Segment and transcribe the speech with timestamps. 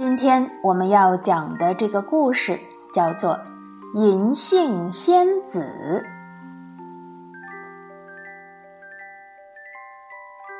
[0.00, 2.58] 今天我们要讲的这个故事
[2.94, 3.34] 叫做
[3.92, 5.60] 《银杏仙子》。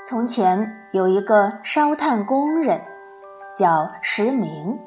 [0.06, 2.82] 从前有一个烧炭工人，
[3.56, 4.78] 叫石明，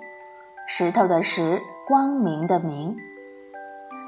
[0.67, 2.95] 石头的石，光明的明。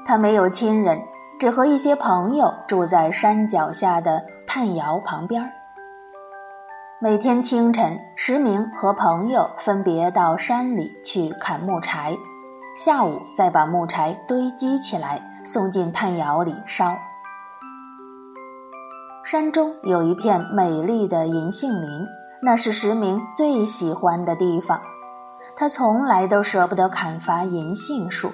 [0.06, 1.02] 他没有亲人，
[1.40, 5.55] 只和一些朋友住在山脚下的炭窑旁边。
[6.98, 12.16] 每天清晨，石明和朋友分别到山里去砍木柴，
[12.74, 16.96] 下午再把木柴堆积起来，送进炭窑里烧。
[19.22, 22.06] 山中有一片美丽的银杏林，
[22.40, 24.80] 那是石明最喜欢的地方。
[25.54, 28.32] 他从来都舍不得砍伐银杏树，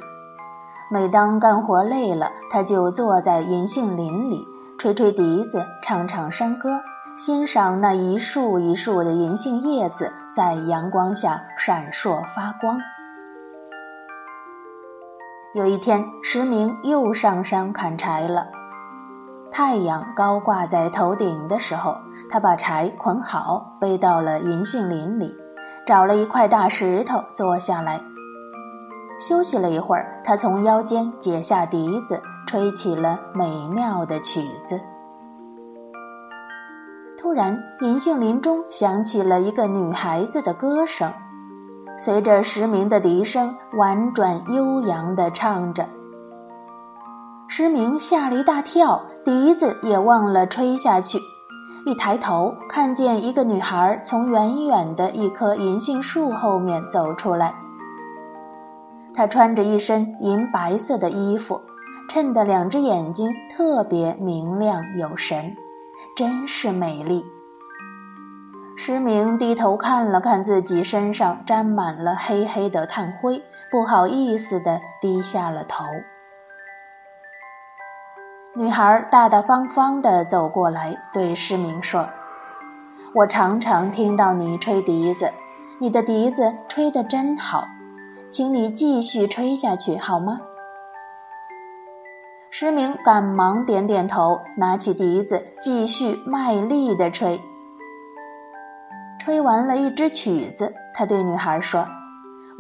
[0.89, 4.47] 每当干活累了，他就坐在银杏林里，
[4.79, 6.81] 吹吹笛子，唱唱山歌。
[7.15, 12.81] 欣赏那一束一束的银杏叶子在阳光下闪烁发光。
[15.55, 18.47] 有一天，石明又上山砍柴了。
[19.51, 21.99] 太阳高挂在头顶的时候，
[22.31, 25.37] 他把柴捆好，背到了银杏林里，
[25.87, 28.01] 找了一块大石头坐下来，
[29.21, 30.23] 休息了一会儿。
[30.25, 34.81] 他从腰间解下笛子，吹起了美妙的曲子。
[37.23, 41.13] 突然，银杏林中响起了一个女孩子的歌声，
[41.97, 45.87] 随着石明的笛声，婉转悠扬地唱着。
[47.47, 51.21] 石明吓了一大跳，笛子也忘了吹下去。
[51.87, 57.55] 一抬头，看见一个女孩从远远的一棵银杏树后面走出来。
[59.15, 61.61] 她穿着一身银白色的衣服，
[62.09, 65.55] 衬得两只眼睛特别明亮有神。
[66.17, 67.25] 真是美丽。
[68.77, 75.85] 石明低头看了看自己身上沾满了黑黑的炭灰，不好意思地低下了头。
[78.55, 82.09] 女孩大大方方地走过来，对石明说
[83.15, 85.33] ：“我常常听到你吹笛子，
[85.79, 87.65] 你的笛子吹得真好，
[88.31, 90.41] 请你继续吹下去好吗？”
[92.55, 97.41] 石明赶忙点点头，拿起笛子继续卖力地吹。
[99.19, 101.87] 吹完了一支曲子，他对女孩说：“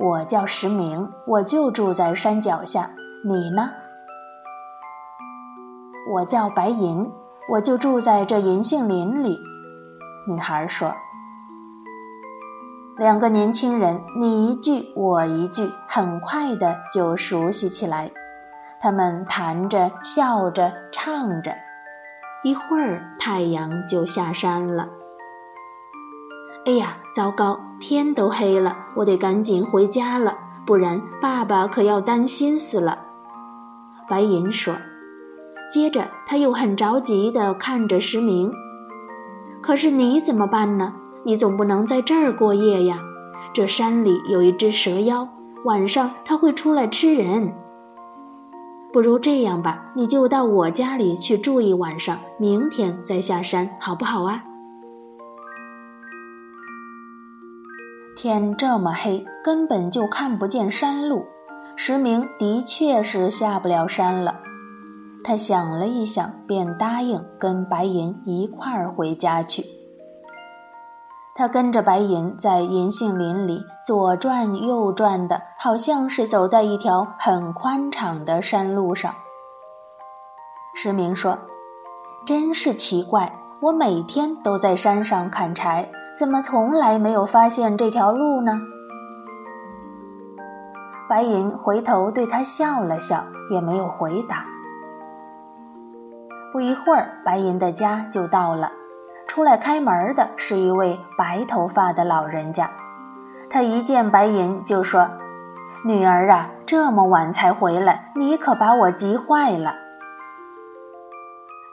[0.00, 2.88] 我叫石明，我就住在山脚下。
[3.28, 3.69] 你呢
[6.10, 7.06] ？”“我叫白银，
[7.50, 9.38] 我就住在这银杏林里。”
[10.26, 10.91] 女孩说。
[12.97, 18.10] 两个年轻人你一句我一句，很快的就熟悉起来。
[18.82, 21.54] 他们谈着、笑着、唱着，
[22.43, 24.88] 一会儿太阳就下山了。
[26.66, 32.98] 哎呀，糟糕，天都黑了，我得赶紧回家了，不然爸爸可要担心死了。
[34.09, 34.75] 白银说。
[35.71, 38.53] 接着他又很着急地看着石明
[39.62, 40.92] ：“可是你怎么办呢？
[41.25, 42.98] 你总不能在这儿过夜呀？
[43.54, 45.28] 这山里有一只蛇妖，
[45.65, 47.54] 晚上它会出来吃人。”
[48.92, 54.44] 不如这样吧，你就到我家里去住一晚上，明天再下山，好不好啊？
[58.14, 61.25] 天这么黑，根本就看不见山路，
[61.75, 64.34] 石明的确是下不了山了。
[65.24, 69.64] 他想了一想，便答应跟白银一块儿回家去。
[71.34, 79.15] 他跟着白银在银杏林里左转右转的，好像是走在一条很宽敞的山路上。
[80.75, 81.38] 石明说
[82.26, 88.60] ：“真是奇怪，我每天都在山上砍柴，怎么从来没有发现这条路呢？”
[91.09, 94.44] 白银回头对他笑了笑，也没有回答。
[96.53, 98.71] 不一会儿，白银的家就到了。
[99.32, 102.71] 出来开门的是一位白头发的老人家，
[103.48, 105.09] 他一见白银就说
[105.86, 109.74] ：“女儿啊，这么晚才回来，你可把我急坏了。”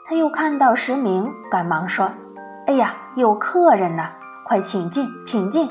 [0.08, 2.10] 他又看到石明，赶忙说
[2.66, 4.08] ：“哎呀，有客人呐，
[4.46, 5.68] 快请进，请进。”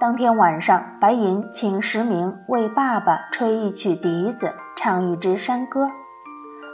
[0.00, 5.88] 当天晚上，白银请石明为爸爸吹一曲笛子，唱一支山歌。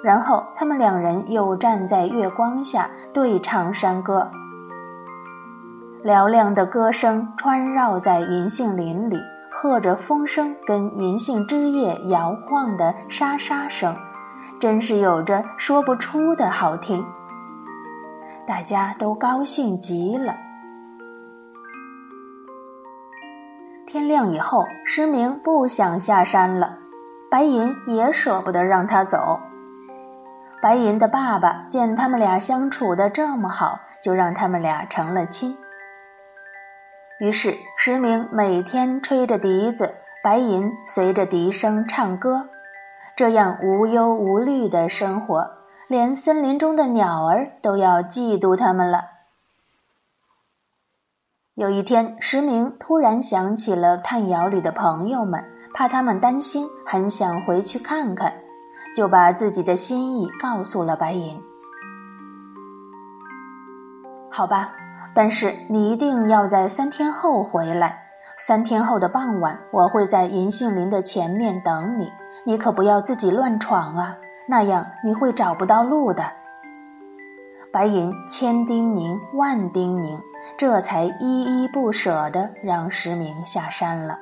[0.06, 4.30] 然后他们两人又站在月光下对唱山歌，
[6.04, 9.18] 嘹亮的歌声穿绕在银杏林里，
[9.50, 13.96] 和着风声跟银杏枝叶摇晃的沙沙声，
[14.60, 17.04] 真是有着说不出的好听。
[18.46, 20.36] 大家都高兴极了。
[23.88, 26.78] 天亮以后，石明不想下山了，
[27.28, 29.40] 白银也舍不得让他走。
[30.66, 35.56] 白银的爸爸见他们俩相处的这么好，就让他们俩成了亲。
[37.20, 42.48] 于是石明每天吹着笛子，白银随着笛声唱歌，
[43.14, 45.48] 这样无忧无虑的生活，
[45.86, 49.04] 连森林中的鸟儿都要嫉妒他们了。
[51.54, 58.34] 有一天，石明突然想起了炭窑里的朋友们，怕他们担心，很想回去看看。
[58.96, 61.38] 就把自己的心意告诉了白银。
[64.30, 64.72] 好吧，
[65.14, 68.04] 但是你一定要在三天后回来。
[68.38, 72.10] 三天后的傍晚，我会在银杏林的前面等你。
[72.46, 74.16] 你可不要自己乱闯啊，
[74.48, 76.32] 那样你会找不到路的。
[77.70, 80.20] 白银千叮咛万叮咛，
[80.56, 84.18] 这才依依不舍地让石明下山了。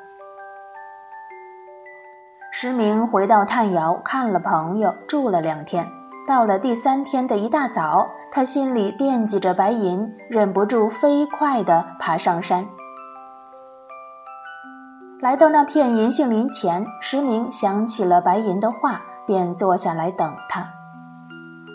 [2.56, 5.91] 石明回到炭窑看了朋友，住了两天。
[6.25, 12.65] 到了第三天的一大早，他心里惦记着白银，忍不住飞快地爬上山。
[15.21, 20.65] 来到那片银杏林前，石明想起了白银的话，便坐下来等他。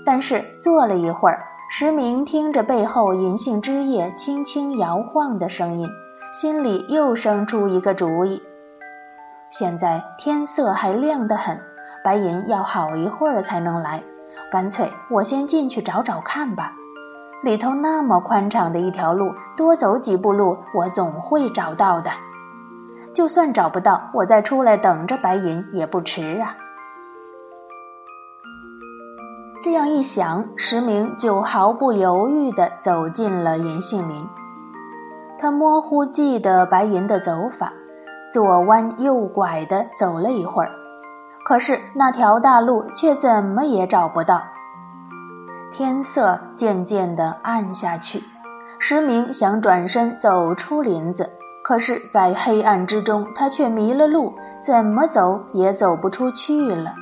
[0.06, 5.90] 但是坐了一会儿，石明听着背后银杏枝叶轻轻摇晃的声音，
[6.32, 8.42] 心里又生出一个主意。
[9.50, 11.60] 现在天色还亮得很，
[12.04, 14.04] 白银要好一会儿才能来，
[14.52, 16.72] 干脆我先进去找找看吧。
[17.44, 22.12] 里头那么宽敞的一条路，多走几步路，我总会找到的。
[23.12, 26.56] 就算找不到，我再出来等着白银也不迟啊。
[29.64, 34.28] 这样一想，石明就毫不犹豫地走进了银杏林。
[35.40, 37.74] 他模糊记得白银的走法。
[38.32, 40.70] 左弯右拐的走了一会儿，
[41.44, 44.44] 可是那条大路却怎么也找不到。
[45.72, 48.24] 天色渐渐的暗下去，
[48.80, 51.30] 石明想转身走出林子，
[51.64, 56.94] 可是，在黑暗之中，他却迷了路，怎么走也走不出去了。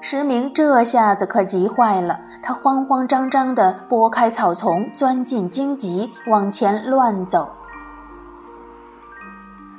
[0.00, 7.48] 石明这下子可急坏了，他慌慌张张地拨开草丛，钻进荆棘，往前乱走。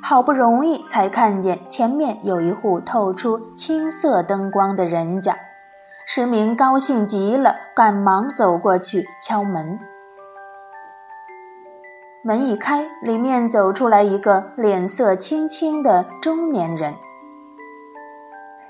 [0.08, 5.36] 好不容易才看见前面有一户透出青色灯光的人家，
[6.06, 9.78] 石明高兴极了，赶忙走过去敲门。
[12.22, 16.94] 门一开，里面走出来一个脸色青青的中年人。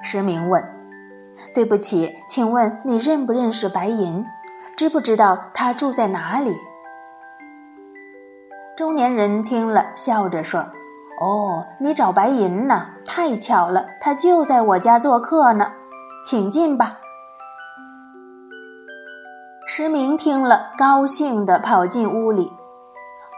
[0.03, 0.61] 石明问
[1.55, 4.27] ：“对不起，请问你认不认识白银？
[4.77, 6.57] 知不知道他住在哪里？”
[8.77, 10.67] 中年人听了，笑着说。
[11.21, 12.87] 哦，你找白银呢？
[13.05, 15.73] 太巧了，他就在我家做客呢，
[16.25, 16.99] 请进吧。
[19.67, 22.53] 石明听了，高兴地跑进屋里，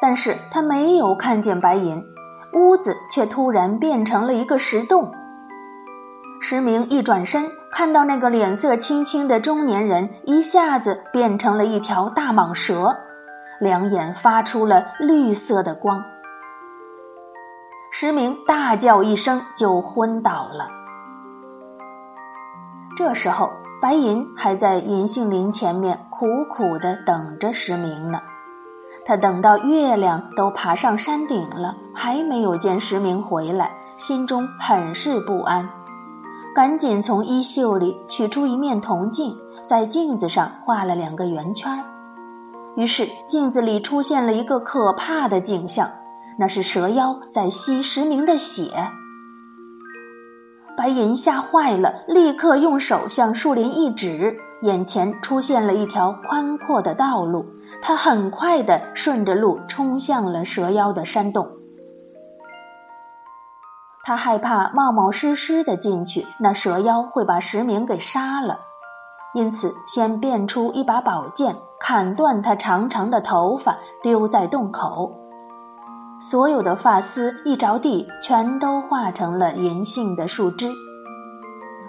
[0.01, 2.05] 但是他没有看见白银，
[2.53, 5.11] 屋子却突然变成了一个石洞。
[6.43, 12.97] 石明一转身，看到那个脸色青青的中年人，一下子变成了一条大蟒蛇，
[13.59, 16.05] 两眼发出了绿色的光。
[17.93, 20.69] 石明大叫一声，就昏倒了。
[22.97, 23.51] 这时候，
[23.83, 28.21] 白银还在银杏林前面苦苦的等着石明呢。
[29.05, 35.69] 他等到月亮都爬上山顶了，还没有见石明回来，心中很是不安，
[36.55, 41.85] 赶紧从衣袖里取出一面铜镜，在镜子上画了两个圆圈。
[42.77, 45.89] 于是，镜子里出现了一个可怕的景象。
[46.41, 48.71] 那是蛇妖在吸石明的血，
[50.75, 57.45] 白银吓坏了，立刻用手向树林一指，眼前出现了一条宽阔的道路。
[57.83, 61.47] 他很快地顺着路冲向了蛇妖的山洞。
[64.03, 68.61] 他害怕冒冒失失的进去，那蛇妖会把石明给杀了，
[69.35, 75.20] 因此先变出一把宝剑，砍断他长长的头发，丢在洞口。
[76.23, 80.71] 所有的发丝一着地，全都化成了银杏的树枝。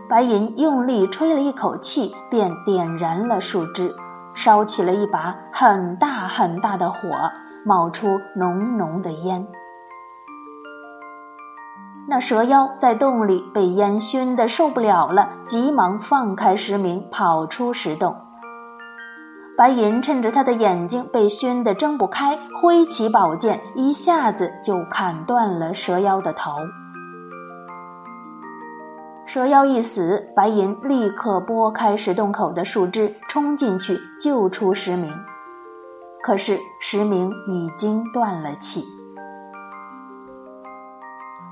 [0.09, 3.93] 白银用力吹了一口气，便点燃了树枝，
[4.33, 6.99] 烧起了一把很大很大的火，
[7.65, 9.45] 冒出浓浓的烟。
[12.07, 18.15] 那蛇妖在洞里被烟熏得受不了了，急忙放开石明，跑出石洞。
[19.61, 26.49] 白银趁着他的眼睛被熏得睁不开，挥起宝剑，一下子就砍断了蛇妖的头。
[29.23, 35.13] 蛇妖一死，白银立刻拨开石洞口的树枝，冲进去救出石明。
[36.23, 38.83] 可是石明已经断了气。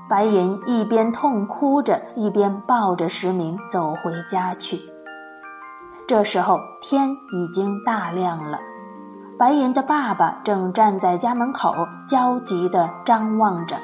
[0.08, 4.80] 白银一边痛哭着，一边抱着石明走回家去。
[6.10, 8.58] 这时候天已经大亮了，
[9.38, 11.72] 白银的爸爸正站在家门口，
[12.08, 13.76] 焦急地张望着。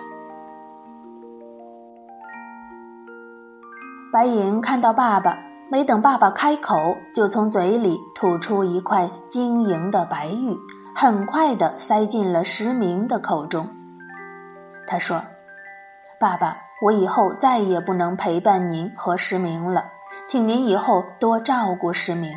[4.12, 5.38] 白银看到爸爸，
[5.70, 10.58] 没等爸爸开口，就从嘴里吐出一块晶莹的白玉，
[10.96, 13.68] 很快地塞进了石明的口中。
[14.88, 15.22] 他说
[16.18, 19.84] ：“爸爸，我以后再也不能陪伴您和石明了，
[20.26, 22.32] 请您以后多照顾石明。”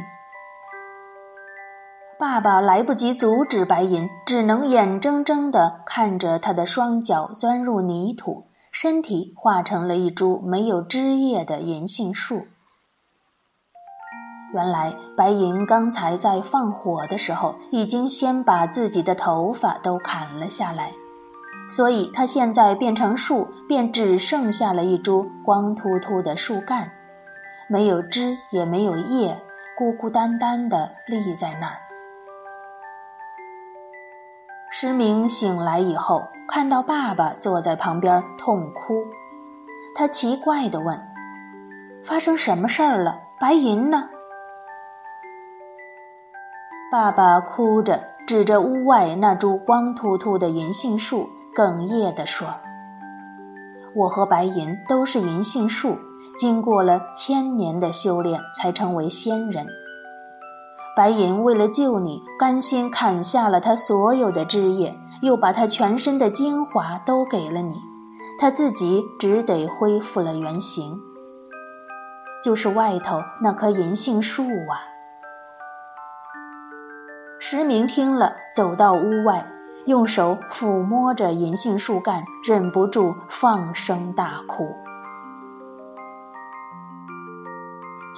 [2.20, 8.46] 爸爸来不及阻止白银，只能眼睁睁地看着他的双脚钻入泥土。
[8.72, 12.46] 身体化成了一株没有枝叶的银杏树。
[14.54, 20.92] 原来白银刚才在放火的时候，已经先把自己的头发都砍了下来，
[21.68, 26.92] 所以他现在变成树，便只剩下了一株光秃秃的树干，
[27.72, 29.40] 没有枝也没有叶，
[29.78, 31.78] 孤孤单单的立在那儿。
[34.72, 39.06] 石明醒来以后，看到爸爸坐在旁边痛哭，
[39.96, 41.00] 他奇怪地问
[42.04, 43.20] ：“发生什么事儿了？
[43.40, 44.10] 白银呢？”
[46.92, 52.48] 爸爸哭着指着屋外那株光秃秃的银杏树，哽咽地说
[53.94, 55.96] ：“我和白银都是银杏树，
[56.40, 59.68] 经过了千年的修炼，才成为仙人。”
[60.96, 67.76] 白银为了救你，甘心砍下了他所有的枝叶，又把他全身的精华都给了你，
[68.40, 71.00] 他自己只得恢复了原形。
[72.44, 74.80] 就是外头那棵银杏树啊！
[77.40, 79.46] 石明听了，走到屋外，
[79.86, 84.76] 用手抚摸着银杏树干，忍不住放声大哭。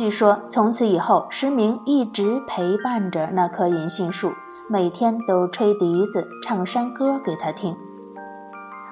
[0.01, 4.31] 据说从此以后，石明一直陪伴着那棵银杏树，
[4.67, 7.77] 每天都吹笛子、唱山歌给他听。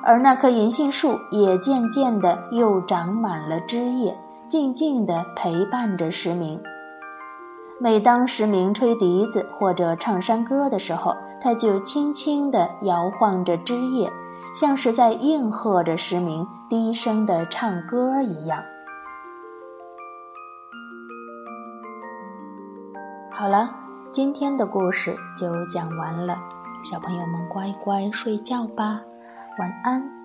[0.03, 4.15] 而那棵银杏树也渐渐的又长满了枝叶，
[4.47, 6.61] 静静地陪伴着石明。
[7.79, 14.07] 每当石明吹笛子或者唱山歌的时候，他就轻轻地摇晃着枝叶，
[14.53, 18.61] 像是在应和着石明低声的唱歌一样。
[23.39, 23.73] 好了，
[24.11, 26.37] 今天的故事就讲完了，
[26.83, 28.99] 小朋友们乖乖睡觉吧，
[29.57, 30.18] 晚安。